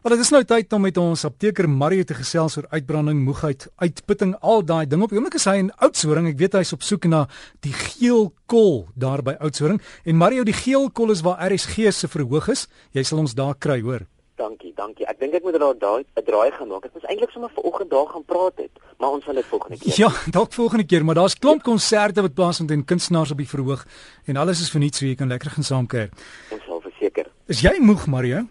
[0.00, 3.66] Maar dit is nou tyd om met ons apteker Mario te gesels oor uitbranding, moegheid,
[3.82, 5.02] uitputting, al daai ding.
[5.04, 6.30] Op oomblik is hy in Oudtshoorn.
[6.30, 7.26] Ek weet hy's op soek na
[7.60, 9.76] die geel kol daar by Oudtshoorn.
[10.08, 12.62] En Mario, die geel kol is waar RSG se verhoog is.
[12.96, 14.06] Jy sal ons daar kry, hoor.
[14.40, 15.04] Dankie, dankie.
[15.04, 16.86] Ek dink ek moet daar daai 'n draai gaan maak.
[16.88, 19.98] Ek was eintlik sommer vanoggend daar gaan praat het, maar ons sal dit volgende keer.
[20.00, 23.84] Ja, dalk volgende keer, maar daar's klomp konserte wat plaasvind en kunstenaars op die verhoog
[24.24, 26.08] en alles is verniet so jy kan lekker gaan saamkuier.
[26.52, 27.26] Ons sal verseker.
[27.48, 28.48] Is jy moeg, Mario?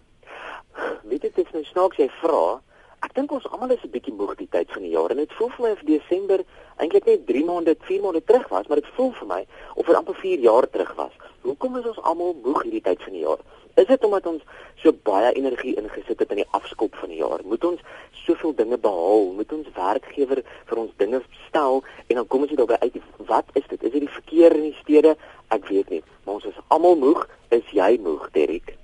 [1.10, 2.60] weet dit is nou snaaks jy vra.
[3.06, 5.34] Ek dink ons almal is 'n bietjie moeg die tyd van die jaar en dit
[5.38, 6.44] voel vir my of Desember
[6.78, 9.46] eintlik net 3 maande, 4 maande terug was, maar dit voel vir my
[9.76, 11.14] of dit amper 4 jaar terug was.
[11.42, 13.40] Hoekom is ons almal moeg hierdie tyd van die jaar?
[13.80, 14.44] Is dit omdat ons
[14.82, 17.40] so baie energie ingesit het in die afskop van die jaar?
[17.44, 17.82] Moet ons
[18.26, 19.32] soveel dinge behaal?
[19.38, 23.46] Moet ons werkgewer vir ons dinge stel en dan kom ons nie daarby uit wat
[23.54, 23.84] is dit?
[23.84, 25.16] Is dit die verkeer in die stede?
[25.56, 27.24] Ek weet nie, maar ons is almal moeg.
[27.56, 28.76] Is jy moeg, Derrick?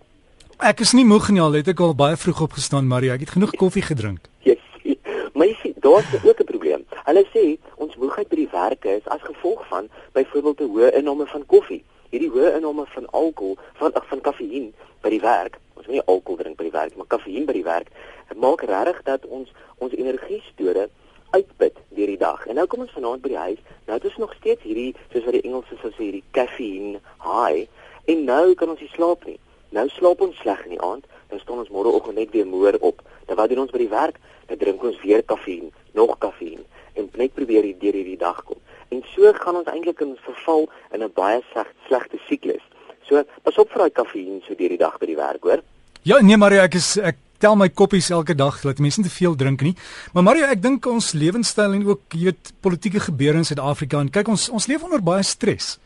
[0.65, 3.33] Ek is nie moeg nie al het ek al baie vroeg opgestaan Maria ek het
[3.35, 4.23] genoeg koffie gedrink.
[4.49, 4.63] Yes.
[5.37, 6.85] Maar jy sien daar's ook 'n probleem.
[7.05, 7.43] Hulle sê
[7.77, 11.83] ons moegheid by die werk is as gevolg van byvoorbeeld 'n hoë inname van koffie.
[12.09, 15.59] Hierdie hoë inname van alkohol, van van kafeïen by die werk.
[15.75, 17.87] Ons wil nie alkohol drink by die werk, maar kafeïen by die werk.
[18.29, 20.89] Dit maak regtig dat ons ons energiestore
[21.29, 22.45] uitput deur die dag.
[22.47, 23.61] En nou kom ons vanaand by die huis.
[23.85, 27.69] Nou het ons nog steeds hierdie soos wat die Engelse sou sê hierdie kafeïen high
[28.05, 29.39] en nou kan ons nie slaap nie.
[29.75, 33.01] Nou slaap ons sleg in die aand, dan staan ons môreoggend net weer moer op.
[33.27, 34.21] Dan wat doen ons by die werk?
[34.47, 36.63] Dan drink ons weer kafeïn, nog kafeïn
[36.95, 38.55] en net probeer hier deur hierdie dag kom.
[38.93, 42.63] En so gaan ons eintlik in verval in 'n baie sleg, slegte siklus.
[43.07, 45.61] So pas op vir daai kafeïn so deur die dag by die werk, hoor?
[46.03, 49.15] Ja, nee Mario, ek is ek tel my koppies elke dag dat mense nie te
[49.15, 49.75] veel drink nie.
[50.13, 54.09] Maar Mario, ek dink ons lewenstyl en ook jy weet politieke gebeure in Suid-Afrika en
[54.09, 55.77] kyk ons ons leef onder baie stres.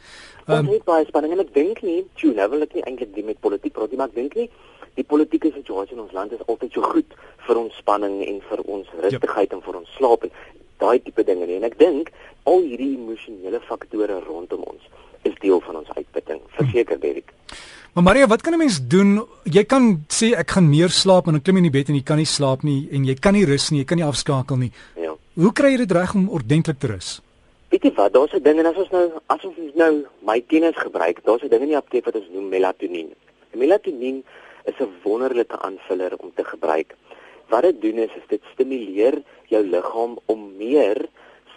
[0.50, 3.14] Um, ons het baie spanning en ek dink nie, jy nou wil ek nie eintlik
[3.14, 4.50] die met politiek praat nie, maar ek dink nie
[5.00, 8.64] die politieke situasie in ons land is altyd so goed vir ons spanning en vir
[8.66, 9.58] ons rustigheid yep.
[9.58, 10.34] en vir ons slaap en
[10.80, 11.60] daai tipe dinge nie.
[11.60, 12.12] En ek dink
[12.50, 14.90] al hierdie emosionele faktore rondom ons
[15.28, 16.40] is deel van ons uitputting.
[16.56, 17.34] Verseker, Derek.
[17.94, 19.26] Maar Maria, wat kan 'n mens doen?
[19.44, 22.04] Jy kan sê ek gaan meer slaap en dan klim in die bed en jy
[22.04, 24.72] kan nie slaap nie en jy kan nie rus nie, jy kan nie afskakel nie.
[24.96, 25.16] Ja.
[25.36, 27.22] Hoe kry jy dit reg om ordentlik te rus?
[27.80, 30.76] Weet jy wat, daar's 'n ding en as ons nou as ons nou my kennis
[30.76, 33.14] gebruik, daar's 'n ding in die apteek wat ons noem melatonien.
[33.56, 34.26] Melatonien
[34.66, 36.96] is 'n wonderlike aanvuller om te gebruik.
[37.48, 41.08] Wat dit doen is, is dit stimuleer jou liggaam om meer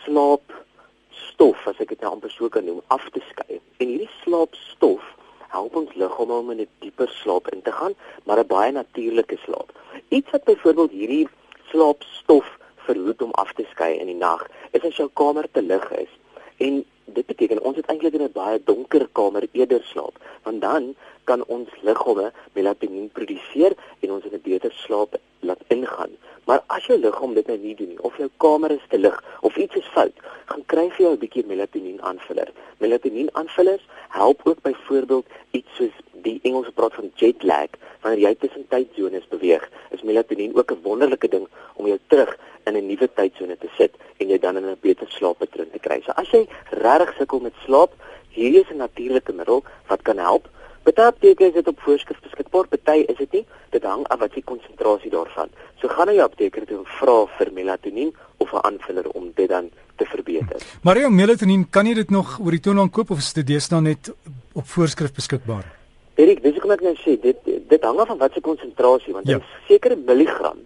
[0.05, 3.61] slaapstof, as ek dit nou amper so kan noem, af te skei.
[3.77, 5.03] En hierdie slaapstof
[5.49, 7.95] help ons liggaam om in 'n dieper slaap in te gaan,
[8.25, 9.73] maar 'n baie natuurlike slaap.
[10.09, 11.29] Iets wat byvoorbeeld hierdie
[11.65, 15.91] slaapstof verhoed om af te skei in die nag, is as jou kamer te lig
[15.91, 16.13] is.
[16.57, 20.95] En dit beteken ons het eintlik in 'n baie donker kamer eerder slaap, want dan
[21.25, 26.11] kan ons liggame melatonien produseer en ons in 'n beter slaap laat ingaan.
[26.45, 29.25] Maar as jou liggaam dit nou nie doen nie of jou kamer is te lig
[29.41, 30.17] of iets is fout,
[30.47, 32.53] gaan kry jy 'n bietjie melatonien aanvuller.
[32.79, 37.71] Melatonien aanvullers help ook byvoorbeeld iets soos die Engelse praat van jet lag,
[38.03, 42.77] wanneer jy tussen tydsones beweeg, is melatonien ook 'n wonderlike ding om jou terug in
[42.77, 46.01] 'n nuwe tydsone te sit en jy dan in 'n beter slaappatroon te kry.
[46.03, 47.93] So as jy regtig sukkel met slaap,
[48.29, 50.49] hier is 'n natuurlike middel wat kan help.
[50.83, 53.47] Party apteke is dit op voorskrif beskikbaar, party is dit nie.
[53.71, 55.49] Dit hang af wat die konsentrasie daarvan.
[55.81, 59.49] So gaan na jou apteker toe en vra vir melatonien of 'n aanvuller om dit
[59.49, 60.57] dan te verbeter.
[60.83, 63.81] Maar jou melatonien, kan jy dit nog oor die toon aankoop of is dit deesdae
[63.81, 64.13] net
[64.53, 65.82] op voorskrif beskikbaar?
[66.23, 67.39] Erik, dis hoekom ek nou sê dit
[67.71, 69.41] dit hang af van wat se konsentrasie want 'n ja.
[69.67, 70.59] sekere milligram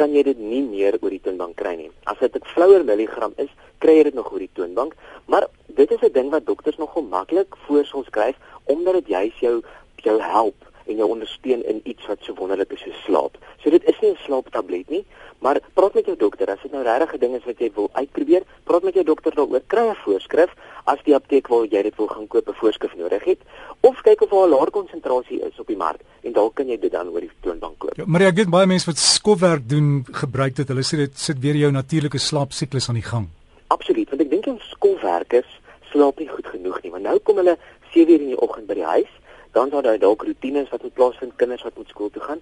[0.00, 1.90] kan jy dit nie meer oor die toonbank kry nie.
[2.04, 4.94] As dit 'n flouer milligram is, kry jy dit nog oor die toonbank,
[5.26, 9.62] maar dit is 'n ding wat dokters nogal maklik voorskryf omdat dit juis jou
[9.96, 13.38] jou help en jou ondersteun in iets wat so wonderlik is soos slaap.
[13.62, 15.04] So dit is nie 'n slaaptablet nie,
[15.38, 17.88] maar praat met jou dokter as dit nou regtig 'n ding is wat jy wil
[17.92, 20.50] uitprobeer, praat met jou dokter daaroor, kry 'n voorskrif
[20.84, 23.38] as die apteek waar jy dit wil gaan koop 'n voorskrif nodig het
[23.80, 26.78] of kyk of daar 'n laer konsentrasie is op die mark en dalk kan jy
[26.78, 27.96] dit dan oor die toonbank koop.
[27.96, 30.68] Ja, maar ek weet baie mense wat skofwerk doen gebruik dit.
[30.68, 33.28] Hulle sê dit sit weer jou natuurlike slaapsiklus aan die gang.
[33.68, 35.60] Absoluut, want ek dink ons skofwerkers
[35.90, 37.56] slaap nie goed genoeg nie, want nou kom hulle
[37.94, 39.12] 7:00 in die oggend by die huis
[39.56, 42.40] dan sal daar dalk rotines wat moet plaasvind kinders wat moet skool toe gaan.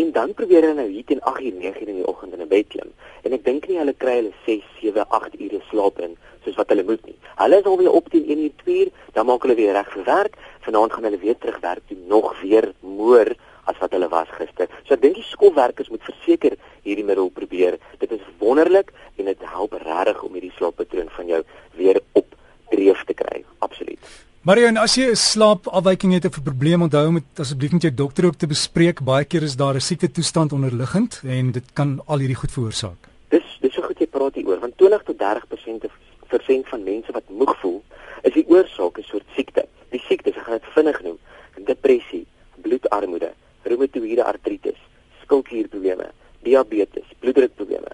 [0.00, 2.44] En dan probeer hulle nou hier teen 8 uur 9 uur in die oggend in
[2.44, 2.92] 'n bed klim.
[3.24, 6.68] En ek dink nie hulle kry hulle 6 7 8 ure slaap in soos wat
[6.72, 7.16] hulle moet nie.
[7.42, 10.04] Hulle is alweer op teen 1 uur 2 uur dan maak hulle weer reg vir
[10.04, 10.38] werk.
[10.60, 14.68] Vanaand gaan hulle weer terug werk toe nog weer moer as wat hulle was gister.
[14.84, 17.76] So ek dink die skoolwerkers moet verseker hierdie middel probeer.
[17.98, 21.42] Dit is wonderlik en dit help regtig om hierdie slaappatroon van jou
[21.74, 22.26] weer op
[22.70, 23.44] dreef te kry.
[23.58, 27.72] Absoluut Mario, en as jy 'n slaapafwyking het of 'n probleem, onthou om dit asseblief
[27.72, 29.02] met jou dokter ook te bespreek.
[29.02, 33.00] Baie keer is daar 'n siekte toestand onderliggend en dit kan al hierdie goed veroorsaak.
[33.28, 35.90] Dis dis so goed jy praat hieroor, want 20 tot 30%
[36.28, 37.82] persent van mense wat moeg voel,
[38.22, 39.66] is die oorsaak 'n soort siekte.
[39.90, 41.18] Die siekte, ek gaan dit vinnig noem:
[41.64, 42.26] depressie,
[42.62, 43.32] bloedarmoede,
[43.62, 44.78] reumatoïede artritis,
[45.22, 46.10] skildklierprobleme,
[46.42, 47.92] diabetes, bloeddrukprobleme.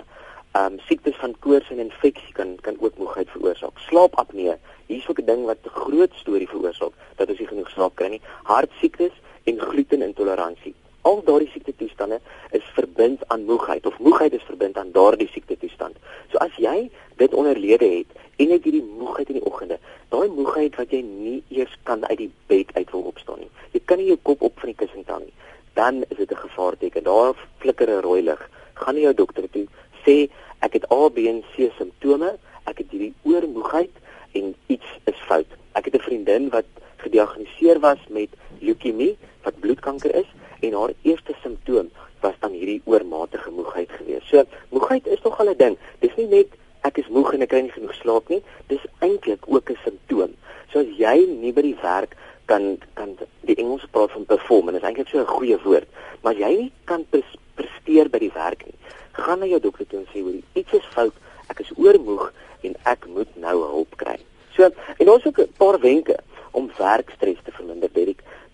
[0.52, 3.78] Ehm um, siektes van koors en infeksie kan kan ook moegheid veroorsaak.
[3.78, 4.56] Slaapapnee
[5.02, 8.20] hier's ook 'n ding wat groot storie veroorsaak dat ons nie genoeg slaap kry nie.
[8.42, 9.12] Hartsiektes
[9.44, 10.74] en glutenintoleransie.
[11.02, 12.20] Al daardie siekte toestande
[12.50, 15.96] is verbind aan moegheid of moegheid is verbind aan daardie siekte toestand.
[16.30, 18.06] So as jy dit onderlede het
[18.36, 19.78] en jy het hierdie moegheid in die oggende,
[20.08, 23.50] daai moegheid wat jy nie eers kan uit die bed uit wil opstaan nie.
[23.72, 25.34] Jy kan nie jou kop op van die kussing tel nie.
[25.74, 27.02] Dan is dit 'n gevaarteken.
[27.02, 28.50] Daar flikker 'n rooi lig.
[28.74, 29.66] Gaan na jou dokter toe,
[30.06, 33.90] sê ek het A, B en C simptome, ek het hierdie oormoegheid
[34.32, 35.46] en iets is fout.
[35.72, 36.64] Ek het 'n vriendin wat
[36.96, 40.30] gediagnoseer was met leukemie wat bloedkanker is
[40.60, 41.90] en haar eerste simptoom
[42.22, 44.26] was dan hierdie oormatige moegheid gewees.
[44.30, 45.76] So moegheid is nogal 'n ding.
[45.98, 46.48] Dis nie net
[46.88, 48.42] ek is moeg en ek kry nie genoeg slaap nie.
[48.66, 50.34] Dis eintlik ook 'n simptoom.
[50.70, 54.74] So as jy nie by die werk kan kan die Engels praat van perform en
[54.74, 55.88] dit is eintlik so 'n goeie woord,
[56.22, 57.06] maar jy nie kan
[57.54, 58.78] presteer by die werk nie.
[59.12, 61.14] Gaan na jou dokter toe en sê hoor iets is fout.
[61.48, 62.32] Ek is oormoeg
[62.62, 64.18] en ek moet nou hulp kry.
[64.56, 66.16] So, en ons ook 'n paar wenke
[66.52, 67.51] om werkstres te.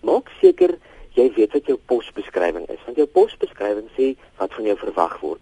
[0.09, 0.77] Maak seker
[1.17, 5.41] jy weet wat jou posbeskrywing is, want jou posbeskrywing sê wat van jou verwag word.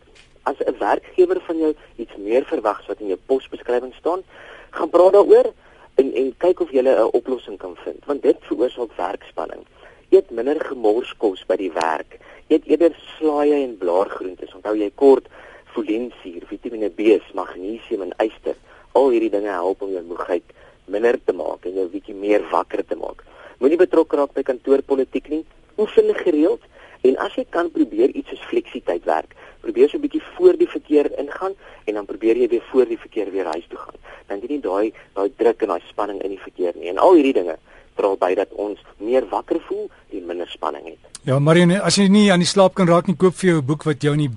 [0.49, 4.23] As 'n werkgewer van jou iets meer verwag as wat in jou posbeskrywing staan,
[4.71, 5.53] gaan praat daaroor
[5.95, 9.63] en en kyk of jy 'n oplossing kan vind, want dit veroorsaak werkspanning.
[10.09, 12.19] Eet minder gemorskos by die werk.
[12.47, 14.53] Eet eerder slaaië en blaargroentes.
[14.55, 15.27] Onthou jy kort
[15.73, 18.55] folinsuur, Vitamiene B, magnesium en yster.
[18.91, 20.43] Al hierdie dinge help om jou moegheid
[20.85, 23.26] minder te maak en jou bietjie meer wakker te maak.
[23.57, 25.43] Moenie betrokke raak by kantoorpolitiek nie.
[25.77, 26.61] Oefen gereeld
[27.07, 29.33] en as jy kan probeer iets soos fleksiteit werk.
[29.61, 31.53] Probeer so 'n bietjie voor die verkeer ingaan
[31.85, 33.95] en dan probeer jy weer voor die verkeer weer huis toe gaan.
[34.27, 36.89] Dan jy nie daai daai druk en daai spanning in die verkeer nie.
[36.89, 37.57] En al hierdie dinge
[37.95, 41.01] dra by dat ons meer wakker voel en minder spanning het.
[41.23, 43.65] Ja, Marianne, as jy nie aan die slaap kan raak nie, koop vir jou 'n
[43.65, 44.29] boek wat jou nie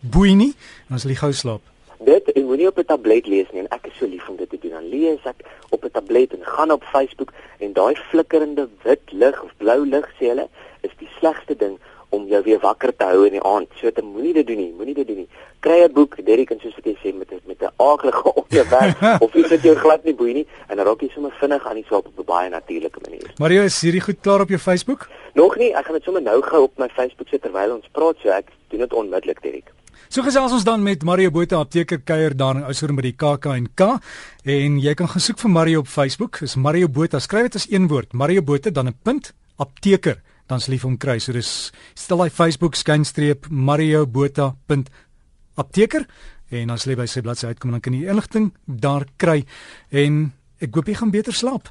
[0.00, 0.54] boei nie,
[0.88, 1.60] dan sal jy gou slaap.
[2.04, 4.50] Dit en moenie op 'n tablet lees nie en ek is so lief om dit
[4.50, 4.67] te doen.
[4.92, 9.50] Lees ek op 'n tablet en gaan op Facebook en daai flikkerende wit lig of
[9.56, 10.48] blou lig sê hulle
[10.80, 13.68] is die slegste ding om jou weer wakker te hou in die aand.
[13.76, 15.28] So dit moenie dit doen nie, moenie dit doen nie.
[15.60, 19.34] Kry 'n boek, Derek en soos wat jy sê met met 'n aardige onderwerp of
[19.34, 21.84] iets wat jou glad nie boei nie en dan raak jy sommer vinnig aan die
[21.88, 23.32] slaap op 'n baie natuurlike manier.
[23.38, 25.08] Mario, is hierdie goed klaar op jou Facebook?
[25.34, 28.16] Nog nie, ek gaan dit sommer nou gou op my Facebook sit terwyl ons praat,
[28.22, 29.77] so ek doen dit onmiddellik, Derek.
[30.08, 33.88] So gesels ons dan met Mario Botha apteker kuier daar in Oudtshoorn by die KAK&K
[34.54, 36.38] en jy kan gaan soek vir Mario op Facebook.
[36.40, 37.20] Dis Mario Botha.
[37.20, 38.14] Skryf dit as een woord.
[38.16, 41.18] Mario Botha dan 'n punt apteker dan sal jy hom kry.
[41.18, 44.56] So dis stel hy Facebook skynstreep Mario Botha
[45.56, 46.06] apteker
[46.50, 49.44] en as jy by sy bladsy uitkom dan kan jy inligting daar kry
[49.90, 51.66] en ek hoop jy gaan beter slaap.